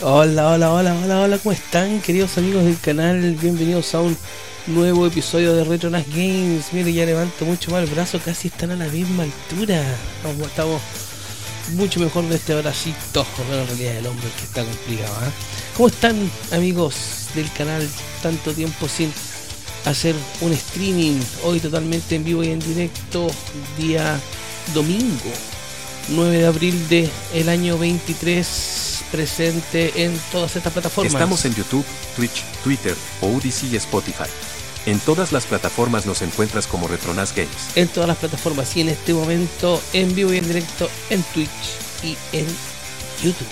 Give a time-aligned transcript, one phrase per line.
[0.00, 3.34] Hola, hola, hola, hola, hola, ¿cómo están queridos amigos del canal?
[3.34, 4.16] Bienvenidos a un
[4.68, 6.72] nuevo episodio de Retronas Games.
[6.72, 9.82] Mire, ya levanto mucho más el brazo, casi están a la misma altura.
[10.46, 10.80] Estamos
[11.72, 13.26] mucho mejor de este abracito.
[13.48, 15.14] Bueno, en realidad el hombre que está complicado.
[15.20, 15.30] ¿ah?
[15.76, 17.84] ¿Cómo están amigos del canal?
[18.22, 19.12] Tanto tiempo sin
[19.84, 21.18] hacer un streaming.
[21.42, 23.26] Hoy totalmente en vivo y en directo,
[23.76, 24.16] día
[24.74, 25.32] domingo,
[26.08, 31.12] 9 de abril del el año 23 presente en todas estas plataformas.
[31.12, 31.84] Estamos en YouTube,
[32.16, 34.28] Twitch, Twitter, Odyssey y Spotify.
[34.86, 37.76] En todas las plataformas nos encuentras como Retronas Games.
[37.76, 41.48] En todas las plataformas y en este momento en vivo y en directo en Twitch
[42.02, 42.46] y en
[43.22, 43.48] YouTube.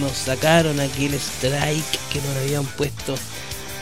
[0.00, 3.14] Nos sacaron aquí el strike que nos habían puesto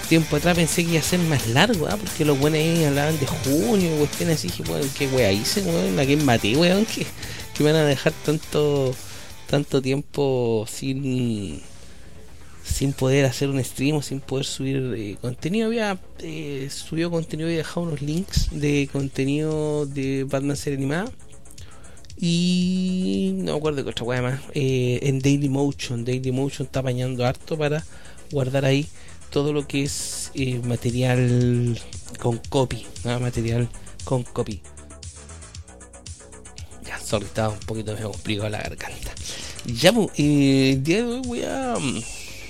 [0.08, 0.54] tiempo atrás.
[0.54, 1.96] Pensé que iba a ser más largo, ¿ah?
[1.96, 4.48] porque los buenos ahí hablaban de junio cuestiones así.
[4.48, 7.06] Dije, bueno, qué wea hice, weón, la que maté, weón, que,
[7.54, 8.94] que me van a dejar tanto
[9.48, 11.60] tanto tiempo sin
[12.64, 15.66] sin poder hacer un stream o sin poder subir eh, contenido.
[15.66, 21.10] Había eh, subido contenido y dejado unos links de contenido de Batman serie animada.
[22.18, 24.40] Y no me acuerdo qué otra cosa más.
[24.54, 26.04] Eh, en Daily Motion.
[26.04, 27.84] Daily Motion está apañando harto para
[28.30, 28.86] guardar ahí
[29.30, 31.78] todo lo que es eh, material
[32.20, 32.86] con copy
[33.20, 33.68] material
[34.04, 34.62] con copy
[37.04, 39.12] solo estaba un poquito medio complicado la garganta
[39.66, 41.74] ya, pues, día de hoy voy a,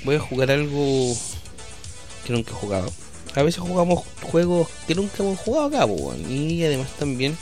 [0.05, 1.16] voy a jugar algo
[2.27, 2.91] que nunca he jugado.
[3.34, 7.36] A veces jugamos juegos que nunca hemos jugado acá, pues, y además también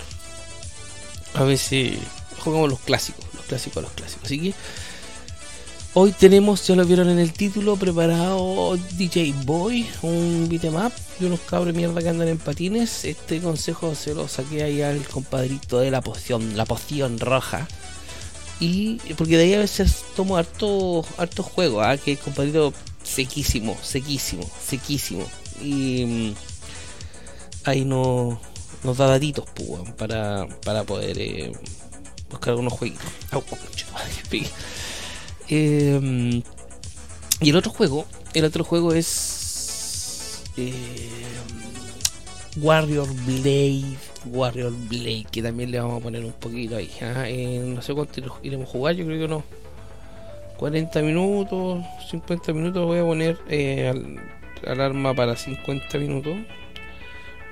[1.35, 1.99] a veces
[2.41, 4.25] jugamos los clásicos, los clásicos, los clásicos.
[4.25, 4.55] Así que
[5.95, 11.41] hoy tenemos, ya lo vieron en el título, preparado DJ Boy, un beatmap de unos
[11.41, 13.05] cabros mierda que andan en patines.
[13.05, 17.69] Este consejo se lo saqué ahí al compadrito de la poción, la poción roja.
[18.61, 21.97] Y porque de ahí a veces tomo harto, harto juego, ¿ah?
[21.97, 25.27] que el compadrito sequísimo, sequísimo, sequísimo.
[25.61, 26.35] Y mm,
[27.65, 28.41] ahí no,
[28.85, 31.53] nos da daditos pues, para, para poder eh,
[32.31, 33.07] buscar algunos jueguitos.
[35.49, 36.43] Eh,
[37.41, 40.73] y el otro juego, el otro juego es eh,
[42.57, 46.91] Warrior Blade Warrior Blade, que también le vamos a poner un poquito ahí.
[47.01, 47.27] ¿ah?
[47.65, 49.45] no sé cuánto iremos a jugar, yo creo que no.
[50.59, 54.21] 40 minutos, 50 minutos voy a poner eh, al,
[54.71, 56.37] alarma para 50 minutos.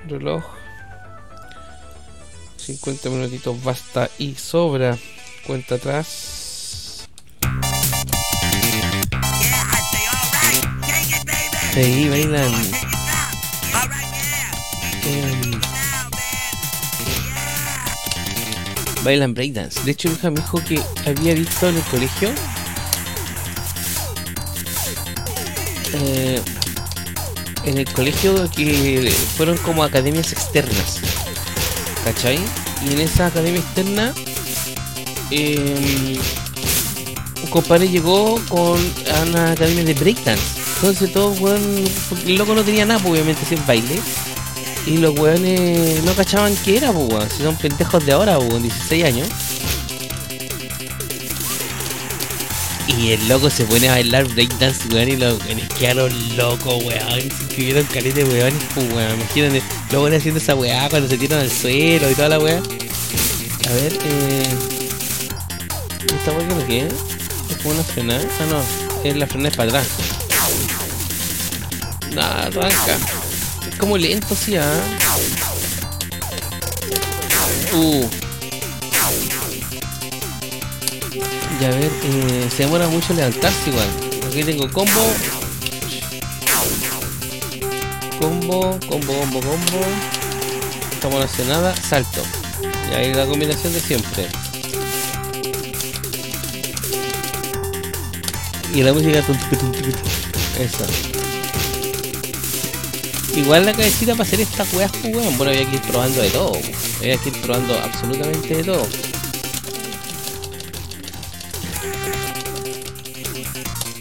[0.07, 0.45] Reloj.
[2.57, 4.97] 50 minutitos basta y sobra.
[5.47, 6.40] Cuenta atrás.
[11.81, 12.53] Ahí bailan.
[19.03, 19.81] bailan breakdance.
[19.85, 22.29] De hecho, mi hija me dijo que había visto en el colegio
[25.95, 26.43] eh,
[27.65, 31.01] en el colegio que fueron como academias externas.
[32.05, 32.39] ¿Cachai?
[32.87, 34.13] Y en esa academia externa
[35.31, 36.21] eh,
[37.43, 38.79] un compadre llegó con
[39.29, 40.60] una academia de breakdance.
[40.83, 41.85] Entonces todo, weón,
[42.25, 44.01] el loco no tenía nada, pues, obviamente, sin baile.
[44.87, 49.05] Y los weones no cachaban qué era, pues, Si son pendejos de ahora, pues, 16
[49.05, 49.29] años.
[52.89, 57.21] Y el loco se pone a bailar breakdance, weón, y los weones quedaron locos, weón.
[57.21, 58.55] Se inscribieron calete, weón,
[58.95, 59.15] weón.
[59.17, 59.63] Imagínate,
[59.93, 62.57] los weones haciendo esa weá cuando se tiran al suelo y toda la weá.
[62.57, 64.49] A ver, eh.
[66.07, 66.95] ¿Esta weá que es?
[67.51, 68.25] ¿Es como una frenada?
[68.41, 70.10] Ah, no, es la frenada para atrás.
[72.15, 72.99] Nada, arranca
[73.81, 74.81] como lento, sí, ¿ah?
[77.73, 78.09] Uh.
[81.61, 83.89] Y a ver, eh, se demora mucho levantarse igual.
[84.27, 85.15] Aquí tengo combo.
[88.19, 89.81] Combo, combo, combo, combo.
[91.03, 92.23] Como no nada, salto.
[92.91, 94.29] Y ahí la combinación de siempre.
[98.75, 99.25] Y la música.
[100.59, 101.20] Esa.
[103.37, 105.37] Igual la cabecita para hacer estas weas, pues weón.
[105.39, 106.53] Bueno, había que ir probando de todo.
[107.01, 108.87] Había que ir probando absolutamente de todo.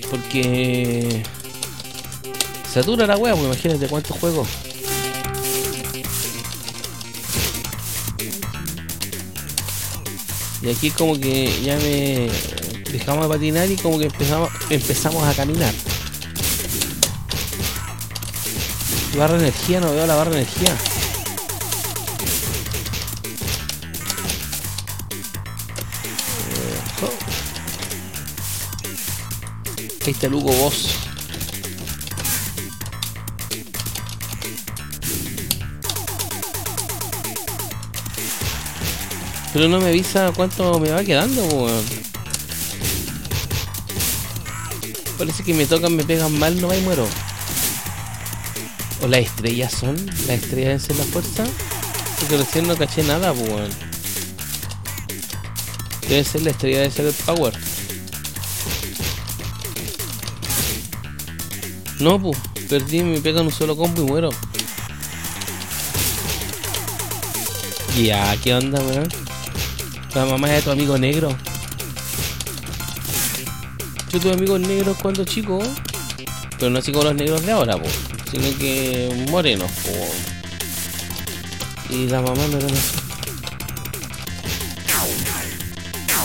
[0.10, 1.24] Porque
[2.72, 4.48] satura la wea, pues imagínate cuántos juegos.
[10.62, 12.30] Y aquí como que ya me
[12.92, 15.74] dejamos de patinar y como que empezamos, empezamos a caminar.
[19.18, 20.76] Barra de energía, no veo la barra de energía.
[30.06, 30.96] Ahí está el Hugo Boss.
[39.54, 41.86] Pero no me avisa cuánto me va quedando, weón.
[45.18, 47.08] Parece que me tocan, me pegan mal, no va muero.
[49.02, 51.44] O las estrellas son, las estrellas ser la fuerza.
[52.20, 53.70] Porque recién no caché nada, weón.
[56.08, 57.54] Debe ser la estrella, debe ser el power.
[62.00, 62.38] No, pues,
[62.70, 64.30] perdí, me pegan un solo combo y muero.
[68.02, 69.10] Ya, ¿qué onda, weón?
[70.16, 71.36] La mamá de tu amigo negro.
[74.12, 75.60] Yo tuve amigos negros cuando chico,
[76.58, 77.94] pero no así como los negros de ahora, pues,
[78.32, 80.12] sino que morenos, pues.
[81.90, 82.98] Y la mamá me lo así.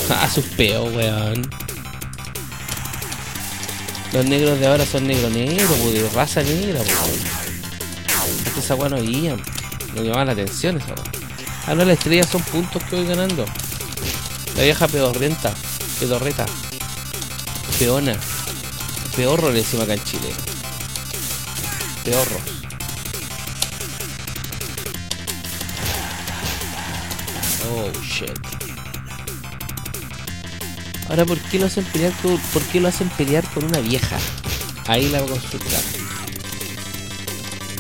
[0.11, 1.49] A sus peos, weón.
[4.13, 8.59] Los negros de ahora son negros, pues, de raza negra, pues.
[8.59, 9.43] Esa weá no veían.
[9.95, 11.05] No llamaba la atención esa weá.
[11.67, 13.47] Ah, no, la estrella son puntos que voy ganando.
[14.57, 15.55] La vieja pedorrenta,
[15.99, 16.47] pedorreta,
[17.79, 18.17] peona,
[19.17, 20.54] peorro le decimos acá en Chile.
[27.67, 28.31] Oh shit.
[31.09, 34.19] Ahora, ¿por qué lo hacen pelear con, por qué lo hacen pelear con una vieja?
[34.87, 35.41] Ahí la voy a.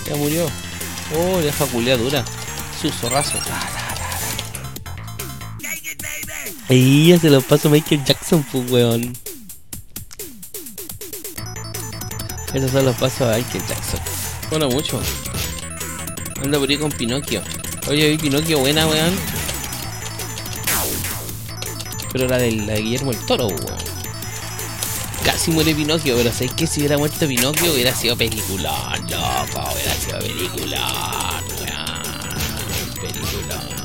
[0.08, 0.46] Ya murió.
[1.14, 2.24] Oh, vieja culia dura.
[2.80, 3.38] Su zorrazo.
[6.68, 9.16] Ahí ya se lo paso a Michael Jackson, pues, weón.
[12.54, 14.13] Esos son los pasos a Michael Jackson.
[14.54, 15.02] Mucho.
[16.40, 17.42] Anda por ahí con Pinocchio.
[17.88, 19.12] Oye, vi Pinocchio buena, weón.
[22.12, 23.84] Pero la de, la de Guillermo el Toro, weón.
[25.24, 29.72] Casi muere Pinocchio, pero sé que si hubiera muerto Pinocchio hubiera sido peliculón, loco.
[29.72, 32.94] Hubiera sido peliculón, weón.
[33.00, 33.84] Peliculón.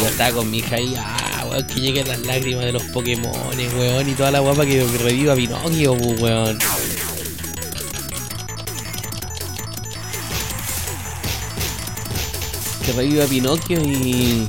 [0.00, 3.32] Yo estaba con mi hija y ah, weón, que lleguen las lágrimas de los Pokémon,
[3.76, 4.08] weón.
[4.08, 6.58] Y toda la guapa que reviva Pinocchio, pues, weón.
[12.82, 14.46] Que reviva Pinocchio y.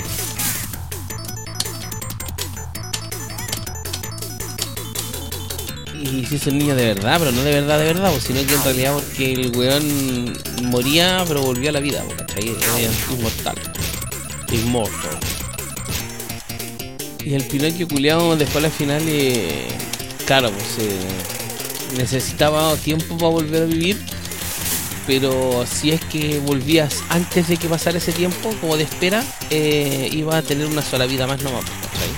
[6.02, 8.46] Y si es el niño de verdad, pero no de verdad, de verdad, pues, sino
[8.46, 12.50] que en realidad porque el weón moría, pero volvió a la vida, pues, ¿cachai?
[12.50, 13.56] Era inmortal.
[14.52, 15.20] Inmortal.
[17.26, 19.68] Y el Pinocchio culiado después al final, eh,
[20.26, 23.98] claro, pues eh, necesitaba tiempo para volver a vivir
[25.06, 30.10] pero si es que volvías antes de que pasara ese tiempo, como de espera, eh,
[30.12, 32.10] iba a tener una sola vida más nomás, ¿cachai?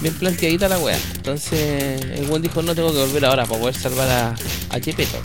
[0.00, 0.98] Bien planteadita la wea.
[1.16, 4.34] Entonces el buen dijo no tengo que volver ahora para poder salvar a,
[4.70, 5.18] a Gepetto.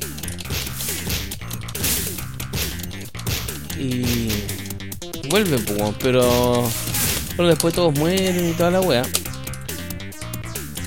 [3.79, 4.29] Y
[5.29, 6.69] vuelve, pues, pero,
[7.35, 9.03] pero después todos mueren y toda la wea.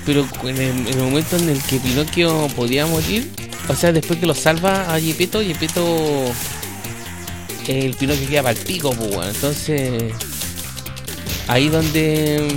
[0.05, 3.29] Pero en el momento en el que Pinocchio podía morir,
[3.69, 6.33] o sea, después que lo salva a Yepeto, Yepeto.
[7.67, 9.29] El Pinocchio queda para el pico, pues, bueno.
[9.29, 10.11] Entonces.
[11.47, 12.47] Ahí donde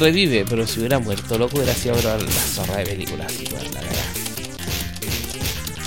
[0.00, 2.18] revive, pero si hubiera muerto, loco, hubiera sido la
[2.52, 3.80] zorra de película, así, la verdad.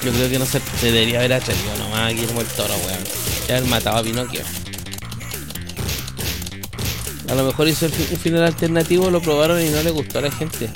[0.03, 3.03] Yo creo que no se, debería haber atrevido nomás a Guillermo el Toro, weón.
[3.47, 4.41] Ya haber matado a Pinocchio.
[7.29, 10.23] A lo mejor hizo el, un final alternativo, lo probaron y no le gustó a
[10.23, 10.69] la gente.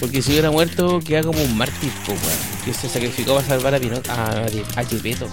[0.00, 2.18] Porque si hubiera muerto, queda como un mártir, pues.
[2.64, 4.12] Que se sacrificó para salvar a Pinocchio.
[4.12, 4.46] A,
[4.76, 5.28] a Gepetto.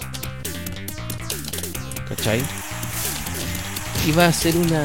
[2.07, 2.41] ¿Cachai?
[4.07, 4.83] Iba a ser una.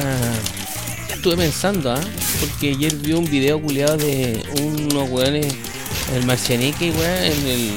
[1.13, 2.01] Estuve pensando, ¿ah?
[2.39, 5.53] Porque ayer vi un video culiado de unos weones.
[6.15, 7.71] El Marcianique, weón, en el.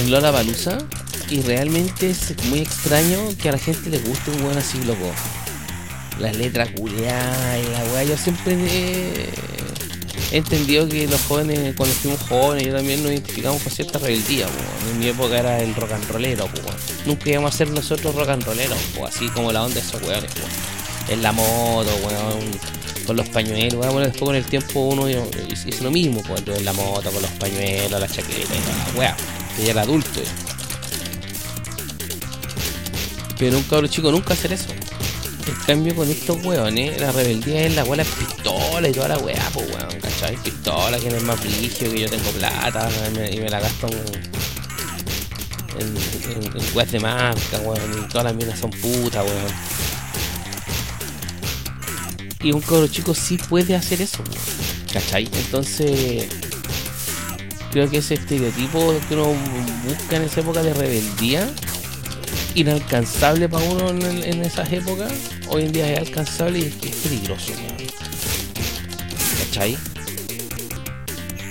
[0.00, 0.78] En Lola Balusa.
[1.30, 5.12] Y realmente es muy extraño que a la gente le guste un weón así, loco.
[6.18, 8.04] Las letras culiadas y la weá.
[8.04, 8.54] Yo siempre.
[8.54, 9.30] Eh,
[10.30, 14.46] he entendido que los jóvenes, cuando fuimos jóvenes, yo también nos identificamos con cierta rebeldía,
[14.90, 16.48] en mi época era el rock and rollero,
[17.06, 20.30] nunca íbamos a ser nosotros rock and rolleros, así como la onda de esos weones,
[21.08, 22.50] en la moto, weón,
[23.06, 23.92] con los pañuelos, weón.
[23.92, 27.30] bueno, después con el tiempo uno hizo lo mismo, pues en la moto, con los
[27.32, 29.16] pañuelos, la chaqueta y weá,
[29.56, 30.20] que ya era adulto.
[33.38, 34.68] Pero un cabrón chico nunca hacer eso.
[35.66, 39.68] Cambio con estos weones, la rebeldía es la weá, pistola y toda la weá, pues
[39.68, 40.36] weón, ¿cachai?
[40.36, 42.88] Pistola, que no es más brillo, que yo tengo plata
[43.30, 43.98] y me la gasto en,
[45.80, 45.96] en,
[46.30, 49.78] en, en weas de marca, weón, y todas las minas son putas, weón.
[52.42, 54.22] Y un cabro chico sí puede hacer eso,
[54.92, 55.28] ¿cachai?
[55.32, 56.28] Entonces,
[57.72, 59.34] creo que ese estereotipo que uno
[59.84, 61.50] busca en esa época de rebeldía,
[62.54, 65.12] inalcanzable para uno en, esas épocas,
[65.48, 67.52] hoy en día es alcanzable y es, es peligroso,
[69.44, 69.76] ¿cachai?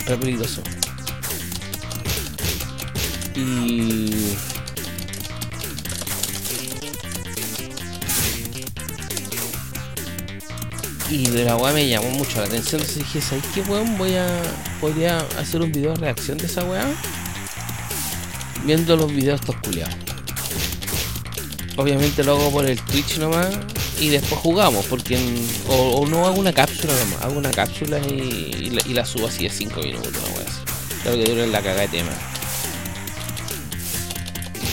[0.08, 0.62] Es peligroso.
[3.36, 4.36] Y
[11.10, 12.82] Y de la weá me llamó mucho la atención.
[12.82, 13.98] Entonces dije, ¿sabes qué weón?
[13.98, 14.28] Voy a.
[14.82, 16.86] Podría hacer un video de reacción de esa weá.
[18.66, 20.07] Viendo los videos estos culiados.
[21.78, 23.56] Obviamente lo hago por el Twitch nomás.
[24.00, 24.86] Y después jugamos.
[24.88, 25.18] Porque
[25.70, 27.22] o, no hago una cápsula nomás.
[27.22, 30.60] Hago una cápsula y, la, subo así de 5 minutos, weá así.
[31.04, 32.12] Claro que dure la cagada de tema.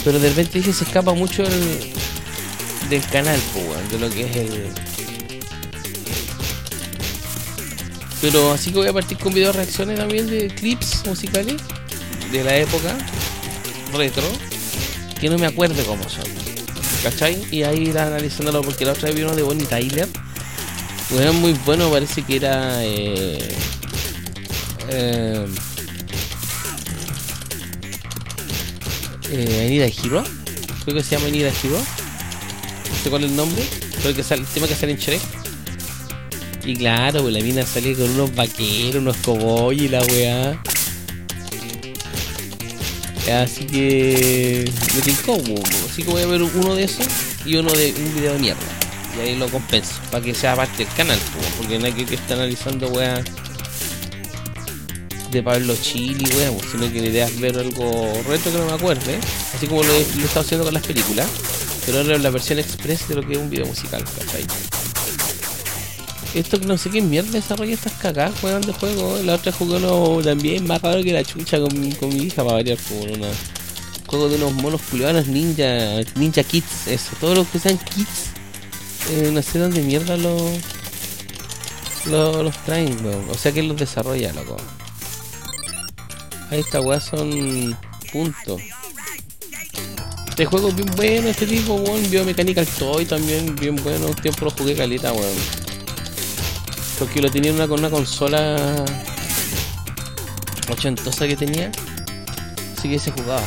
[0.02, 1.92] Pero de repente dije se escapa mucho el,
[2.90, 4.68] del canal, pues, de lo que es el,
[8.20, 11.60] Pero así que voy a partir con video reacciones también de clips musicales
[12.32, 12.96] de la época
[13.92, 14.24] retro
[15.20, 16.24] que no me acuerdo cómo son.
[17.04, 17.46] ¿Cachai?
[17.50, 20.08] Y ahí ir analizándolo porque la otra vez vi uno de Bonnie Tyler.
[21.14, 22.82] Era muy bueno, parece que era.
[22.82, 23.38] Eh,
[24.88, 25.46] eh,
[29.30, 30.24] eh, Anida Hero.
[30.84, 31.76] Creo que se llama Anida Hero.
[31.76, 33.62] No sé cuál es el nombre.
[34.00, 35.20] Creo que sale, el tema que sale en Shrek.
[36.64, 40.62] Y claro, pues la mina sale con unos vaqueros, unos cowboys y la weá.
[43.42, 45.36] Así que me tincó,
[45.94, 47.06] así que voy a ver uno de esos
[47.46, 48.60] y uno de un video de mierda.
[49.16, 51.18] Y ahí lo compenso, para que sea parte del canal,
[51.56, 53.22] porque no hay que, estar analizando weá
[55.30, 58.72] de Pablo Chili, weá, sino que la idea es ver algo retro que no me
[58.72, 59.20] acuerde,
[59.54, 61.28] así como lo he, estado haciendo con las películas,
[61.86, 64.44] pero ahora la versión express de lo que es un video musical, ¿cachai?
[66.34, 69.20] Esto que no sé qué mierda desarrolla estas cagadas, weón, de juego.
[69.22, 72.54] La otra jugó uno también más raro que la chucha con, con mi hija para
[72.54, 73.28] variar como una
[74.14, 78.30] juego de unos monos culiados ninja, ninja kits, eso, todos los que sean kits,
[79.10, 80.40] eh, no sé dónde mierda los
[82.06, 83.28] los traen, weón.
[83.28, 84.56] O sea que los desarrolla, loco.
[86.50, 87.76] Ahí está, weón, son
[88.12, 88.62] puntos.
[90.28, 92.08] Este juego bien bueno, este tipo, weón.
[92.08, 94.06] Biomechanical Toy también, bien bueno.
[94.06, 95.36] Un tiempo lo jugué calita, weón.
[97.00, 98.84] Porque lo tenía una, con una consola
[100.70, 101.72] ochentosa que tenía.
[102.76, 103.42] Así que se jugaba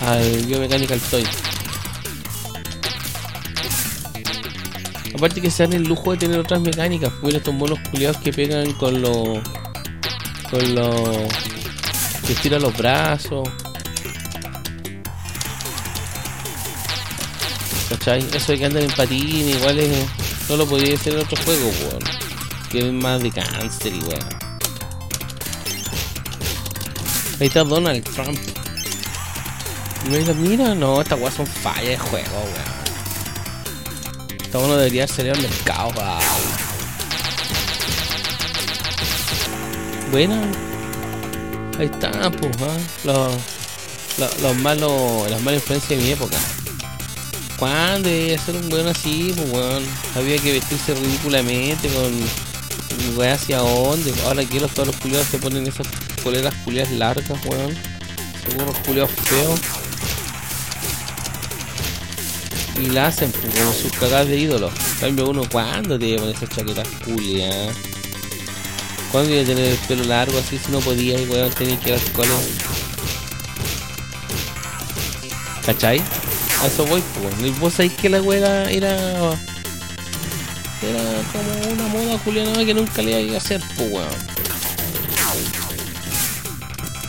[0.00, 1.24] Al Biomechanical Toy.
[5.14, 7.12] Aparte que se dan el lujo de tener otras mecánicas.
[7.20, 9.40] Pues estos monos culiados que pegan con los.
[10.50, 11.28] Con los.
[12.26, 13.48] Que estiran los brazos.
[17.90, 18.24] ¿Cachai?
[18.32, 20.06] Eso de que andan en patín igual es
[20.48, 22.02] no lo podía hacer en otro juego, weón.
[22.72, 24.28] Que es más de cáncer y weón.
[27.40, 28.38] Ahí está Donald Trump.
[30.08, 32.80] Mira, mira, no, esta weá son fallas de juego, weón.
[34.42, 36.20] Esta bueno debería salir al mercado, weón.
[40.10, 40.42] Buena.
[41.78, 42.50] Ahí está, pues,
[43.04, 43.34] los,
[44.18, 46.36] los, los malos, las malas influencias de mi época.
[47.58, 49.32] ¿Cuándo debía ser un weón así?
[49.36, 49.84] Pues weón,
[50.16, 54.14] había que vestirse ridículamente con weón hacia dónde.
[54.24, 55.86] Ahora que los todos los culiados se ponen esas
[56.24, 57.76] poleras culiadas largas, weón.
[58.48, 59.60] Seguro culiados feos.
[62.80, 64.72] Y la hacen como sus cagadas de ídolos.
[65.00, 67.76] Cambio uno, ¿cuándo te poner esas chaquetas culiadas?
[69.12, 71.90] ¿Cuándo iba a tener el pelo largo así si no podía y weón tenía que
[71.90, 72.26] ir a la
[75.66, 76.00] ¿Cachai?
[76.62, 77.58] A eso voy, pues.
[77.58, 78.94] Vos sabéis que la weá era.
[80.82, 84.08] Era como una moda juliana que nunca le iba a hacer, pues weón.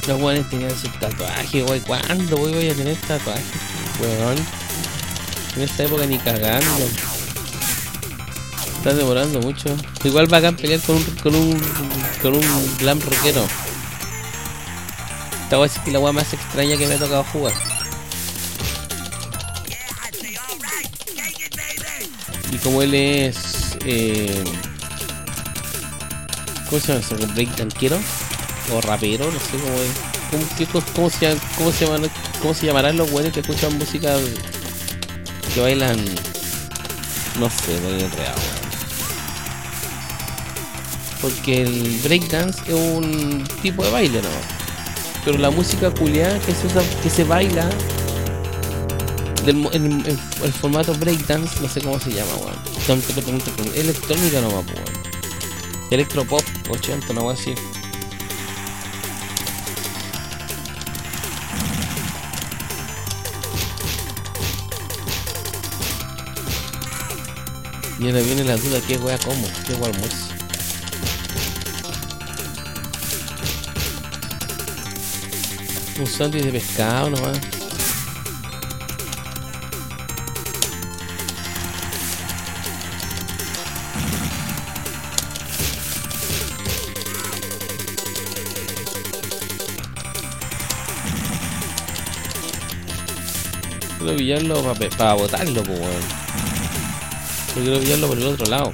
[0.05, 1.79] Los weones tenían sus tatuajes, weón.
[1.81, 3.45] ¿Cuándo voy a tener tatuajes,
[4.01, 4.60] weón?
[5.55, 6.87] En esta época ni cagando.
[8.77, 9.75] Está demorando mucho.
[10.03, 11.61] Igual va a pelear con un, con un,
[12.21, 13.45] con un glam rockero.
[15.43, 17.53] Esta es que la weá más extraña que me ha tocado jugar.
[22.51, 23.77] Y como él es.
[23.85, 24.43] Eh,
[26.69, 27.33] ¿Cómo se llama eso?
[27.33, 27.99] ¿Break tanquero?
[28.73, 30.11] O rapero, no sé cómo es.
[30.95, 31.85] ¿Cómo, se, cómo, se,
[32.41, 34.15] ¿Cómo se llamarán los güeyes que escuchan música
[35.53, 35.97] que bailan?
[37.39, 38.39] No sé, hay enredado,
[41.21, 44.29] Porque el breakdance es un tipo de baile, ¿no?
[45.23, 47.69] Pero la música culiada que se, usa, que se baila
[49.45, 52.55] Del, el, el- el formato breakdance, no sé cómo se llama, weón.
[53.75, 55.01] Electrónica nomás, weón.
[55.91, 57.53] Electropop 80, no así.
[68.01, 69.47] Y ahora viene la duda, ¿qué wea como?
[69.67, 70.27] ¿Qué wea almuerzo?
[75.99, 77.39] Un sándwich de pescado nomás.
[93.99, 96.30] Quiero pillarlo para botarlo, pues weón.
[97.55, 98.73] Yo quiero pillarlo por el otro lado.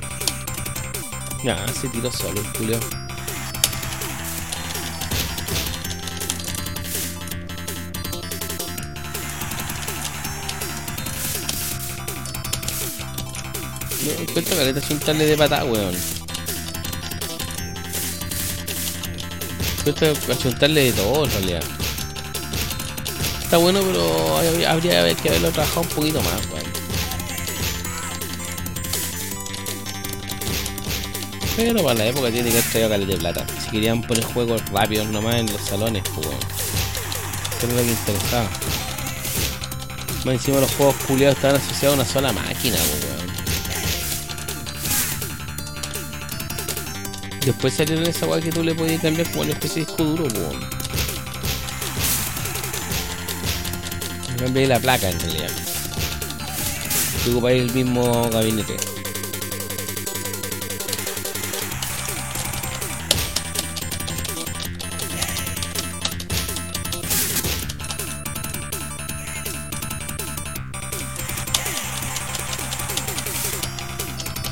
[1.43, 2.79] Nah, se tiró solo el culio.
[14.05, 15.95] No encuentro caleta sin de patada, weón.
[19.79, 21.63] Encuentro achuntarle de todo en realidad.
[23.43, 26.56] Está bueno, pero habría que haberlo trabajado un poquito más, weón.
[31.57, 33.43] Pero para la época tiene que haber traído de plata.
[33.63, 36.27] Si querían poner juegos rápidos nomás en los salones, pues.
[36.27, 38.47] Eso era lo que interesaba.
[40.23, 43.07] Más encima los juegos culiados estaban asociados a una sola máquina, pues.
[47.43, 50.27] Después salieron esa weá que tú le podías cambiar como una especie de disco duro,
[50.27, 50.45] pues.
[54.37, 55.49] Cambié la placa en realidad.
[57.25, 58.96] Y ocupáis el mismo gabinete.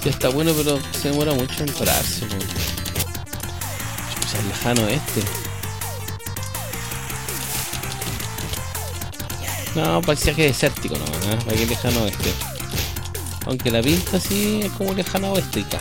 [0.06, 2.28] Está bueno, pero se demora mucho en pararse.
[4.48, 5.24] lejano este.
[9.76, 11.38] No, paisaje desértico nomás, ¿eh?
[11.44, 12.32] Para que lejano oeste.
[13.48, 15.80] Aunque la pinta sí es como lejano oestica.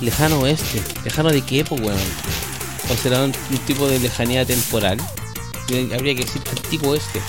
[0.00, 0.82] Lejano oeste.
[1.04, 1.98] ¿Lejano de qué, pues, weón?
[2.90, 3.32] ¿O será un,
[3.66, 4.98] tipo de lejanía temporal?
[5.94, 7.20] Habría que decir antiguo oeste.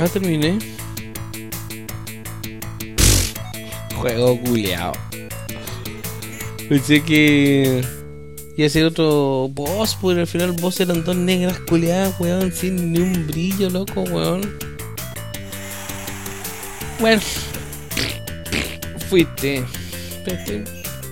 [0.00, 0.58] Ah, terminé.
[3.96, 4.92] Juego culeado.
[6.68, 7.84] Pensé que
[8.64, 13.00] a ser otro boss, pero al final boss eran dos negras culeadas, weón, sin ni
[13.00, 14.56] un brillo, loco, weón.
[16.98, 17.20] Bueno,
[19.08, 19.64] fuiste.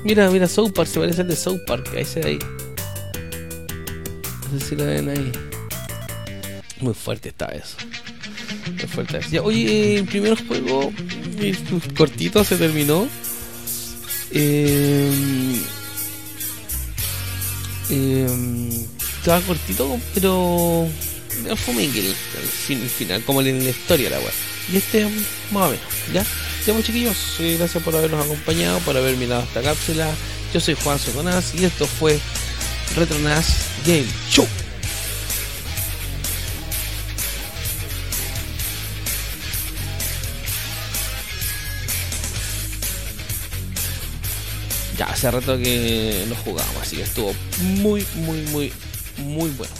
[0.04, 2.38] Mira, mira, South Park, se parece al de South Park, ahí se ahí.
[4.52, 5.32] No sé si lo ven ahí.
[6.80, 7.76] Muy fuerte está eso.
[9.30, 10.92] Ya, oye, el primer juego
[11.40, 11.54] eh,
[11.96, 13.08] cortito se terminó.
[14.30, 15.60] Eh,
[17.90, 18.86] eh,
[19.18, 20.86] estaba cortito, pero
[21.44, 22.14] era fomengue el, el
[22.66, 24.32] fin- el final, como en la historia la weá.
[24.72, 25.04] Y este
[25.50, 25.80] más o menos,
[26.12, 26.24] ¿ya?
[26.66, 30.10] Ya pues chiquillos, eh, gracias por habernos acompañado, por haber mirado esta cápsula.
[30.52, 32.18] Yo soy Juan Soconás y esto fue
[32.96, 33.46] Retronas
[33.86, 34.46] Game Show.
[45.18, 48.72] Hace rato que no jugamos, así que estuvo muy, muy, muy,
[49.18, 49.74] muy bueno.